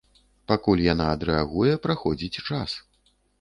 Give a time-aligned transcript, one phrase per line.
[0.51, 2.71] Пакуль яна адрэагуе, праходзіць час.